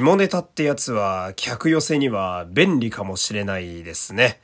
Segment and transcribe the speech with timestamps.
[0.00, 4.40] 下ネタってやつは客寄せには便利かもしれないですね。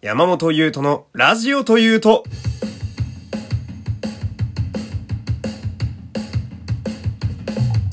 [0.00, 2.24] 山本優斗のラジオというと、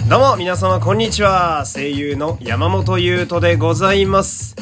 [0.10, 1.66] どうも皆様こんにちは。
[1.66, 4.56] 声優の山本優斗でございます。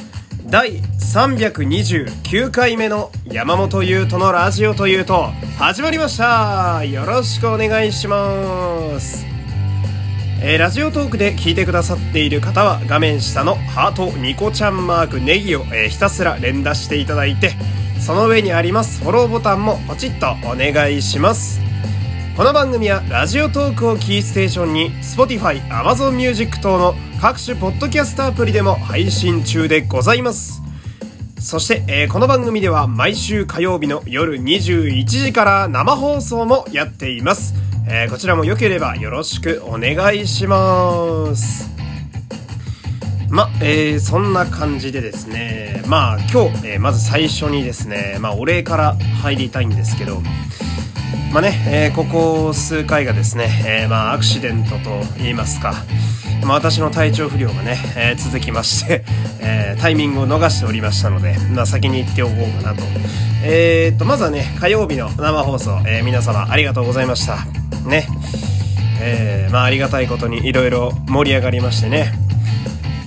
[0.47, 5.25] 第329回目の山本優斗のラジオというと
[5.59, 9.28] 始まりましたよろしくお願いします
[10.41, 17.51] えー、ラジオトークで聞いてくださっている方は画面下のハートニコちゃんマークネギを、えー、ひたすら連打していただいて
[17.99, 21.59] その上にありますフォローボタンもポチッとお願いします。
[22.37, 30.61] この番組はラジオトークをキーステーションに Spotify、Amazon Music 等の各種ポッドキャストアプリでも配信中でございます。
[31.37, 37.53] そして、えー、この番組では毎週火曜日の夜21時から生放送もやっています。
[37.91, 41.67] えー、こちらも良ければよろしくお願いします。
[43.29, 50.21] ま、えー、そんな感じでですね、まあ今日、えー、まず最初にですね、まあお礼から入りたいんですけど、
[51.33, 55.73] まあね、えー、ここ数回がですね、えー、まあアクシデントと言いますか、
[56.45, 59.03] まあ、私の体調不良がね、えー、続きまして、
[59.41, 62.83] えー、タイミングを逃しておりましたので、まあ、先に言っておこうかなと。
[63.43, 67.58] えー、っと、まずはね、火曜日の生放送、えー、皆様ありがとうございました。
[67.85, 68.07] ね。
[69.01, 72.13] えー、まあありがたいことにいろいろ盛り上がりましてね。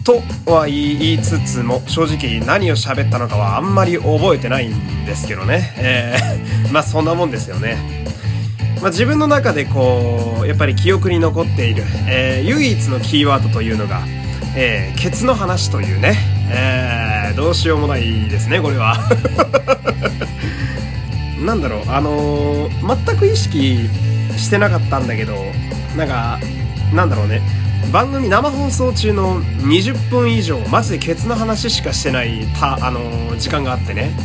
[0.04, 0.20] と
[0.50, 5.72] は言いつつも正直何を喋ったのかはあんまり覚えてないんですけどね。
[5.76, 8.02] えー、 まあそんなもんですよね。
[8.80, 14.00] まあ、自分の中でこうやっぱり記憶に残っている、えー、唯一のキーワードというのが、
[14.56, 16.18] えー、ケツの話というね、
[16.50, 18.98] えー、どうしようもないですねこれは
[21.38, 23.88] なんだろうあのー、全く意識
[24.36, 25.34] してなかったんだけど
[25.96, 26.38] なんか
[26.94, 27.40] なんだろうね。
[27.92, 34.16] 番組生放送中の20分以上マジでケツの話しかしてないた、あのー、時間があってね。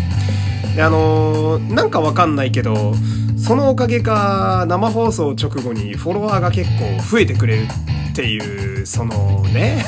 [0.75, 2.93] であのー、なんかわかんないけど
[3.37, 7.67] そのおかげか生放送直後にフォロワーが結構増えてくれる
[8.11, 9.83] っていうそのね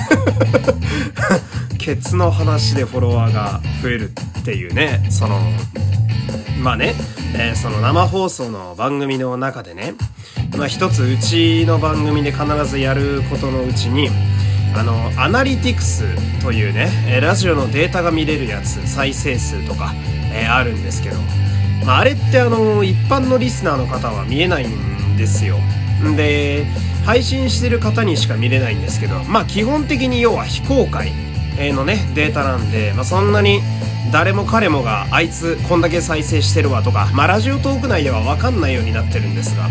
[1.78, 5.40] ケツの話でフォロワーが増えるっていうねその
[6.62, 6.94] まあね、
[7.35, 9.94] えー、その生放送の番組の中でね
[10.57, 14.09] まあ、一つうちの番組で必ずやることのうちに
[14.75, 16.03] あのアナリティクス
[16.41, 19.94] というねラジオのデータが見れるやつ再生数とか、
[20.34, 21.16] えー、あるんですけど、
[21.85, 25.57] まあ、あれってあの一般のリスナーの方は見えないんですよ。
[26.16, 26.66] で
[27.06, 31.28] 配信してる方にしか見れないんですけどまあ基本的に要は非公開。
[31.74, 33.62] のねデータなんで、まあ、そんなに
[34.12, 39.68] 誰も彼もがあいつこんだけ再生してるわとか、まあ、ラジオトーク内では分かんないようになってるんですが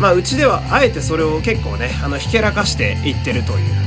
[0.00, 3.80] まあ、うちではあえてそれを結構ねあのひけらかしていってるという。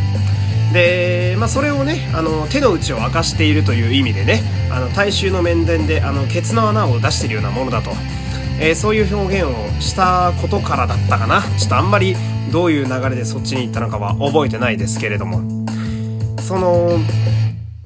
[0.71, 7.91] で、まあ、それをねあの手の内を明かしているという意味でねあの大衆の面前であのケツの穴を出してるようなものだと、
[8.59, 11.41] えー、そういう表現をしたことからだったかな。
[11.57, 12.15] ちょっとあんまり
[12.51, 15.62] どういう流れでそっちに行ったのかは覚えてないですけれども。
[16.43, 16.99] その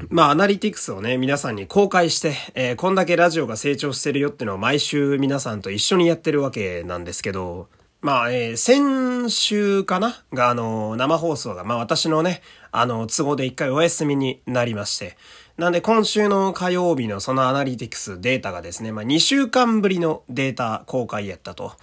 [0.09, 7.67] まあ、アナリティクスをね、皆さんに公開して、えー、こんだけラジオが成長してるよっていうのを毎週皆さんと一緒にやってるわけなんですけど、
[8.01, 10.23] まあ、えー、先週かな？
[10.33, 12.41] が、あの、生放送が、まあ私のね、
[12.71, 15.17] あの、都合で一回お休みになりまして。
[15.57, 21.73] なんで今週の火曜日のそのアナリティクスデータがですね、まあ2週間ぶりのデータ公開やったと。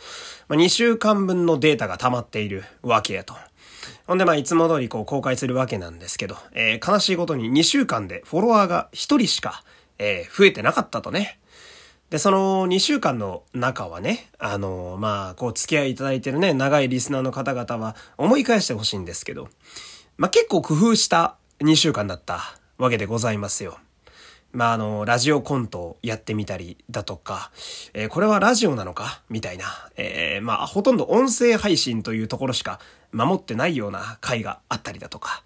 [0.48, 3.34] まあ2週間分のデータが溜まっているわけやと。
[4.06, 9.62] ほんでまあいつも通りこう公開するわけなんですけど、えー、悲しいことに2週間でフォロワーが1人しか、
[9.98, 11.38] えー、増えてなかったとね。
[12.10, 19.48] で、その2週間の中はね、あの、まあ、こう付き合いいただいてるね、長いリスナーの方々は思い返してほしいんですけど、
[20.16, 23.78] まあ結構工夫した2週間だったわけでございますよ。
[24.54, 27.50] まあ、あの、ラジオコントをやってみたりだとか、
[27.92, 29.20] えー、これはラジオなのか？
[29.28, 29.66] みたいな、
[29.96, 32.78] えー、まあ、ほとんど音声配信というところしか
[33.12, 35.42] 守ってないような回があったりだとか、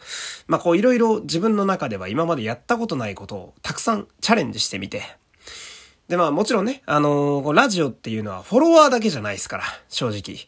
[0.46, 5.02] まあ、こういろいろ自分の中では今までやったことないことをたくさんチャレンジしてみて、
[6.08, 10.38] で、まあもちろんね、あのー、ラジオっていうのはフォロワーだけじゃないですから、正直。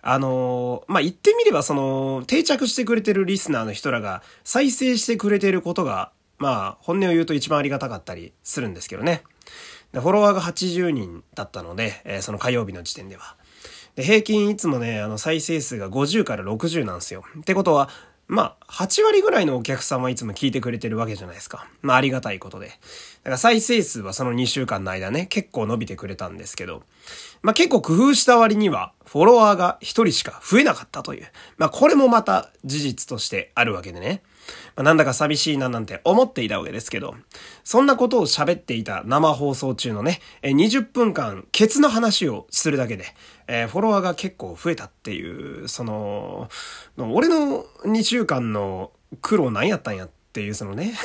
[0.00, 9.22] あのー、まあ言ってみればその、定着してくれてるリスナーの人らが再生してくれてることが、まあ本音を言うと一番ありがたかったりするんですけどね。
[9.92, 13.36] でフォロワーが80人だったので、えー、その火曜日の時点では。
[13.94, 17.24] で、平均いつもね、あの再生数が50から60なんですよ。
[17.38, 17.88] ってことは、
[18.26, 21.68] まあ、8割ぐらいのお客さんはいつも聞いてくれてるわけじゃないですか。
[21.82, 22.68] まあ、ありがたいことで。
[22.68, 22.72] だ
[23.24, 26.82] から再生数はその2週間の間ね、結構伸びてくれたんですけど、
[27.42, 31.26] まあ結構工夫した割には、フォロワーが1人しか増えなかったという。
[31.58, 34.22] まあこれもまた事実としてあるわけでね。
[34.76, 37.14] まあ、なんだか寂しいななんて思っていたわけですけど、
[37.62, 43.04] そんなことを喋っていた生放送中のね、20分間、ケツの話をするだけで、
[43.46, 46.48] えー、フォロワーが結構増えたっていう、その、
[46.96, 50.94] 俺の2週間の苦労何やったんやっていう、そのね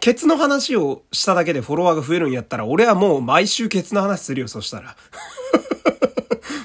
[0.00, 4.96] ケツの話をしただけでフォロワーが増えるんやったら、俺はもう毎週ケツの話するよ、そしたら。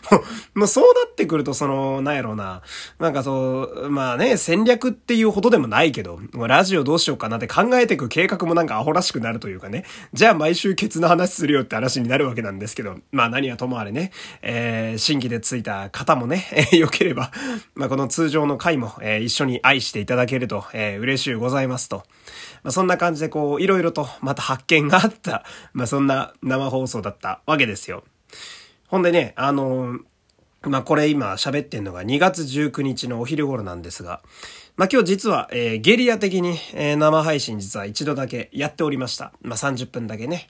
[0.55, 2.61] もうそうなってくると、その、なんやろうな。
[2.99, 9.85] なんかそう、まあね、戦略っていうほどでもないけど、ラジオどうしようかなって考えていく計画もなんかアホらしくなるというかね。
[10.13, 14.11] じゃあ毎週ケツの話するよって話になるわけなんですけど、まあ何はともあれね、
[14.41, 17.31] えー、新規でついた方もね、えー、良ければ、
[17.75, 22.03] まあこの通常の回も、えー、一緒に愛していただけると、えー、嬉しゅうございますと。
[22.63, 28.03] まあそんな感じでこう、いろいろとまた発見があった、まあそんな生放送だったわけですよ。
[28.89, 29.99] ほんでね、あのー、
[30.63, 34.23] まあこれ今喋ってんのが2月19日のお昼頃なんですが、
[34.77, 39.31] まあ今日実は、えー、ゲリラ的に、えー、生配信実は一度だけやっておりました。
[39.43, 40.47] まあ30分だけね。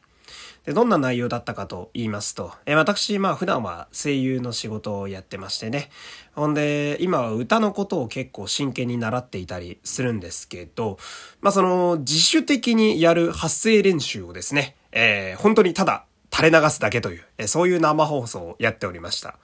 [0.65, 5.89] で、どんな内容だったかと言いますと、えー、私、まあ普段は声優の仕事をやってましてね。
[6.33, 10.97] ほんで、今は歌のことを結構真剣に習っていたりするんですけど、
[11.41, 19.37] まあその自主的にやる発声練習をですね、えー、本当にただ垂れ流すだけという、そういう生放送をやっておりました。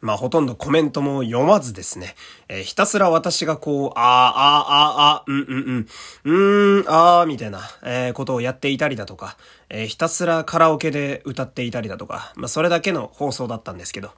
[0.00, 2.14] まあほとんどコメントも読まずですね、
[2.48, 5.86] えー、ひたすら私がこう、あー、あー、あー、あー、うん、
[6.24, 9.36] うん、うん、うーん、あー、みたいな、えー、ことをやっていたりだとか、
[9.68, 14.12] えー、ひたすらカラオケで歌っていたりだとか、まあそれだけの放送だったんですけど、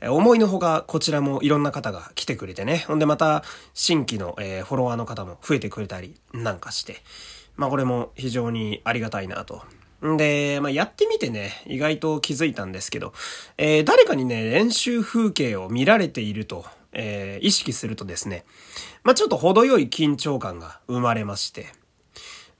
[0.00, 3.44] え、思いのほかこちらもいろんな方が来てくれてね、ほんでまた
[3.74, 7.02] 新規の、え、フォロワーの方も増えてくれたりなんかして、
[7.56, 9.62] まあこれも非常にありがたいなと
[10.02, 13.12] で、まあ、やってみてね、意外と気づいたんですけど、
[13.56, 18.44] えー、誰かにね、練習風景を見られていると、えー、意識するとですね、
[19.02, 21.66] まあ、ちょっと程よい緊張感が生まれまして、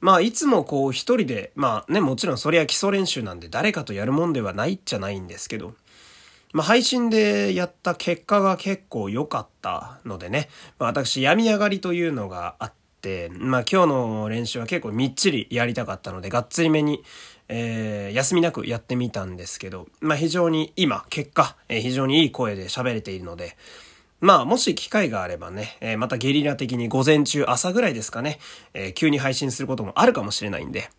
[0.00, 5.74] まあ、いつもこう一人で、まあね、もちろんそれは基礎練習なんで誰かとやるもんではないっちゃないんですけど、
[6.52, 10.48] まあ、配信でやった結果が結構良かったのでね、
[10.78, 12.77] まあ、私、病み上がりというのがあって、
[13.30, 17.02] まあ今日の練習は結構みっちりやりたかったので、がっつりめに、
[17.48, 23.56] えー、休みなくやってみたんですけど、まあ非常に今、結果、えー、非常にいい声で喋れているので、
[24.20, 28.40] まあ、もし機会があればね、えー、またゲリラ的に午前中、朝ぐらいですかね、
[28.74, 30.90] えー、急に配信することもあるかもしれないんで、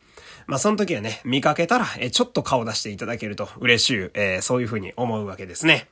[0.48, 5.88] まあ、その時はね、見かけたら、えー、ちょっと顔出していただけると嬉しい、えー、そういうふうに思うわけですね。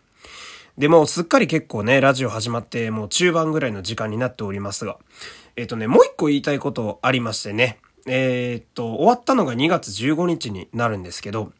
[0.78, 4.98] で、もうすっかり結構ね、ラジオ始まって、もう中盤ぐらいの時間になっておりますが、
[5.58, 7.80] えっ、ー、とね、もう一個言いたいことありましてね。
[8.06, 11.52] えっ、と、終わったのが2月15日になるんですけど、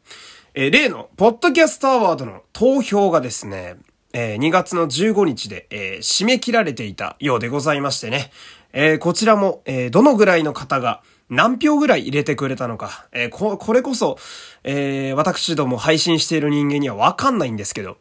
[0.54, 3.76] えー、例の、ポッドキャストアワードの投票がですね、
[4.14, 8.32] えー、2月の15日で、えー、締め切られていたようでございましてね。
[8.72, 14.18] えー、こちらも、えー、どのぐらいの方が何票ぐらい入れてくれたのか、えー、こ、これこそ、
[14.64, 17.98] えー、私ども配信している人間にはわかんないんですけど、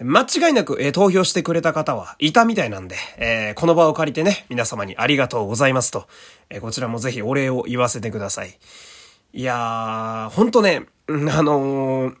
[0.00, 6.06] 間違いなく、えー、投票してくれた方はいたみたいなんで、えー、この場を借りてね、皆様にありがとうございますと、
[6.50, 8.58] えー、こちらもぜひお礼を言わせてください。
[9.32, 12.16] いやー、ほんとね、あのー、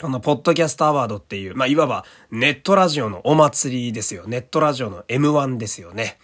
[0.00, 4.24] このポッドキャストアワードっていう、まあ、いわばネットラジオのお祭りですよ。
[4.26, 6.18] ネットラジオの M1 ですよね。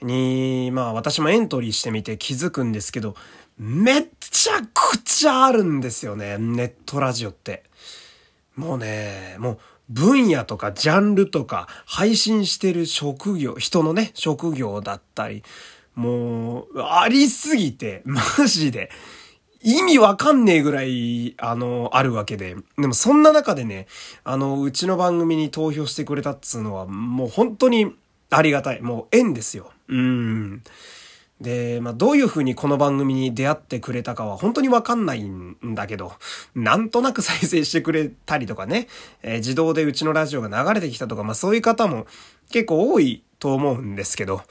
[0.00, 3.14] に、まあ私もエントリーしてみて気づくんですけど、
[3.58, 6.38] めっちゃくちゃあるんですよね。
[6.38, 7.64] ネットラジオって。
[8.56, 15.42] もうね、もう分野とかジャンルとか配信してる職業、人のね、職業だったり、
[15.94, 18.90] もう、ありすぎて、マジで、
[19.62, 22.56] 意味わかんねえぐらい、あの、あるわけで。
[22.76, 23.86] でもそんな中でね、
[24.22, 27.94] あの、うちの番組に投票してくれたっつうのは、もう本当に
[28.30, 28.82] ありがたい。
[28.82, 29.70] もう縁ですよ。
[29.88, 30.62] うん。
[31.40, 36.12] で、まあ、どういう風にこの番組に出会ってくれたかは本当にわかんないんだけど、
[36.54, 38.88] なんとなく再生してくれたりとかね、
[39.22, 42.06] えー、自動でうちのラジオが流れてきたとか、まあ、そういう方も
[42.50, 44.42] 結構多いと思うんですけど、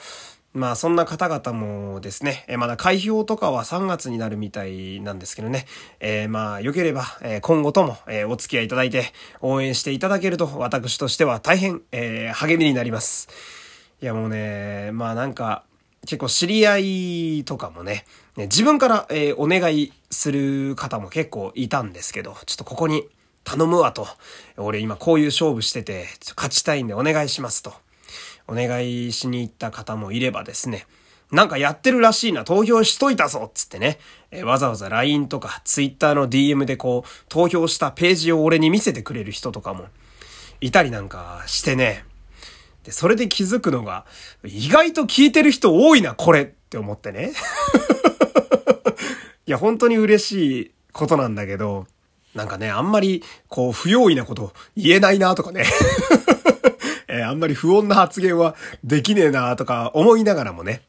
[0.53, 5.65] まあそんな方々もですね、えー、まだ開票とかは3月になるみたいなんですけどね、
[5.99, 9.05] えー、まあ良ければ、えー、今後とも、えお付き合いいただいて
[9.41, 13.29] 応援していただけると私としては大変、え励みになります。
[13.99, 15.63] いやもうね、まあなんか、
[16.05, 16.77] 結構知り合
[17.39, 18.05] いとかもね、
[18.35, 23.07] 自分から、えー、お願いする方も結構いたんですけど、ちょっとここに
[23.43, 24.07] 頼むわと。
[24.57, 27.73] 俺今こういう勝負してて、勝ちたいんでお願いしますと。
[28.47, 30.85] お願いしに行った方もいればですね、
[31.31, 33.97] なんかやってるらしいな、投票しといたぞつってね、
[34.31, 39.85] えー、わざわざ LINE とか Twitter の DM でこう、投票したページを俺に見せてくれる人とかも
[40.59, 42.05] いたりなんかしてね、
[42.83, 44.05] で、それで気づくのが、
[44.43, 47.33] 意外と聞いてる人多いな、これって思ってね。
[49.45, 51.87] いや、本当に嬉しいことなんだけど、
[52.35, 55.65] なんかね、あんまり、こう、不用意なこと言えないなとかね。
[57.07, 60.81] えー、あんまり不穏な発言はできねえなとか思いながらもね。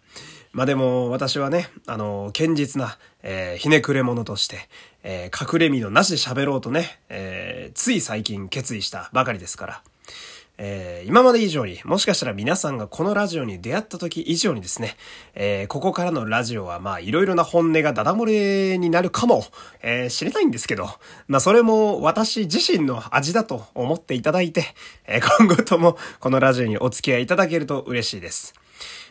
[0.53, 4.69] まあでも、私はね、あの、堅実な、えー、ひねくれ者として、
[5.03, 9.83] えー、隠れ身のなし喋ろうとね、えー、つい最近決意したばかりですから。
[10.57, 14.97] えー、今まで以上に、もしかしたら皆さんがこのラジオに出会った時以上にですね、
[15.35, 19.45] えー、ここからのラジオはまあいろいろな本音がダダ漏れになるかも、
[19.83, 20.89] えー、知れないんですけど、
[21.27, 24.65] まあそれも私自身の味だと思っていただいて、
[25.07, 28.55] え、今後ともこのラジオにお付き合いいただけると嬉しいです。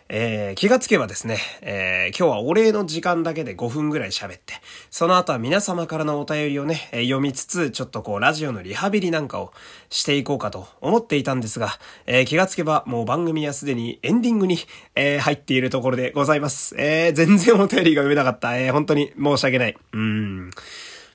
[0.09, 4.55] えー、気がつけばですね、えー、今日はお礼の時間だけで5分ぐらい喋って、
[4.91, 9.53] その後は皆様からのお便りをね、えー、読みつつ、ちょっとこう、ラジオのリハビリなんかを
[9.89, 14.57] していこうかと思っていたんですが、えー、気がつけばもう番組はすでにエンディングに、
[14.95, 16.75] えー、入っているところでございます。
[16.77, 18.57] えー、全然お便りが読めなかった。
[18.57, 19.77] えー、本当に申し訳ない。
[19.93, 20.51] うん。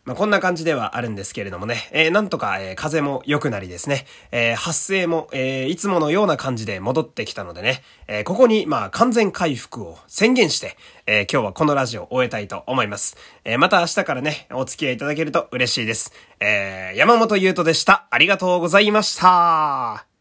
[0.08, 13.18] まあ、こんな感じではあるんですけれどもね、えー、なんとか、えー、風も良くなりですね、えー、発生も、え、いつものような感じで戻ってきたのでね、え、ここに、まあ、完全回復を宣言して、え、今日はこのラジオを終えたいと思います。
[13.44, 16.10] え、また明日からね、お付き合いいただけると嬉しいです。
[16.40, 18.06] え、山本優斗でした。
[18.10, 20.17] ありがとうございました。